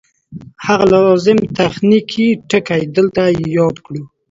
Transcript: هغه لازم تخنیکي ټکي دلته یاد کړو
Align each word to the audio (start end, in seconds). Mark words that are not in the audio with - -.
هغه 0.65 0.85
لازم 0.93 1.37
تخنیکي 1.57 2.27
ټکي 2.49 2.83
دلته 2.95 3.23
یاد 3.57 3.75
کړو 3.85 4.03